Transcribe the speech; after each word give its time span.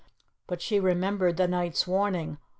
But 0.47 0.63
she 0.63 0.79
remembered 0.79 1.37
the 1.37 1.47
knight's 1.47 1.85
warning. 1.85 2.39